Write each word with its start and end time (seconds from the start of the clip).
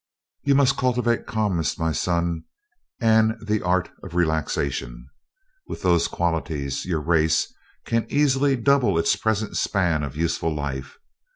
"You 0.41 0.55
must 0.55 0.77
cultivate 0.77 1.27
calmness, 1.27 1.77
my 1.77 1.91
son, 1.91 2.45
and 2.99 3.35
the 3.39 3.61
art 3.61 3.91
of 4.01 4.15
relaxation. 4.15 5.07
With 5.67 5.83
those 5.83 6.07
qualities 6.07 6.85
your 6.87 7.01
race 7.01 7.53
can 7.85 8.07
easily 8.09 8.55
double 8.55 8.97
its 8.97 9.15
present 9.15 9.57
span 9.57 10.01
of 10.01 10.15
useful 10.17 10.55
life. 10.55 10.97